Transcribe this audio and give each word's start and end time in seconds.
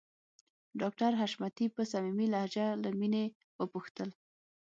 ډاکټر 0.81 1.11
حشمتي 1.21 1.65
په 1.75 1.81
صميمي 1.91 2.27
لهجه 2.33 2.67
له 2.83 2.89
مينې 2.99 3.23
وپوښتل 3.59 4.09